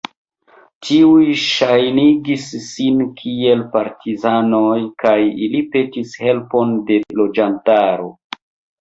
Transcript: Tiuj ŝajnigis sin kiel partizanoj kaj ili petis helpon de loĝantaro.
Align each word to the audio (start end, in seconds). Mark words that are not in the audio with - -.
Tiuj 0.85 1.35
ŝajnigis 1.41 2.47
sin 2.69 3.05
kiel 3.21 3.63
partizanoj 3.77 4.73
kaj 5.05 5.17
ili 5.29 5.65
petis 5.79 6.19
helpon 6.27 6.77
de 6.93 7.03
loĝantaro. 7.25 8.15